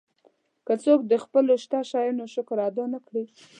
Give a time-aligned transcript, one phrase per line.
[0.65, 3.25] که څوک د خپلو شته شیانو شکر ادا نه کړي.